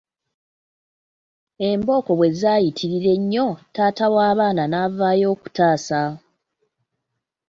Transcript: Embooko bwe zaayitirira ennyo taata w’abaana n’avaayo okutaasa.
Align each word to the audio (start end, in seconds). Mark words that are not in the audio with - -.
Embooko 1.69 2.11
bwe 2.15 2.29
zaayitirira 2.39 3.09
ennyo 3.17 3.47
taata 3.75 4.05
w’abaana 4.15 4.63
n’avaayo 4.71 5.25
okutaasa. 5.33 6.01